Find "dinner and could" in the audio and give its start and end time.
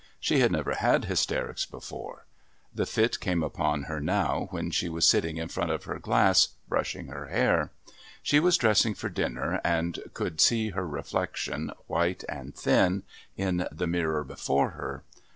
9.09-10.41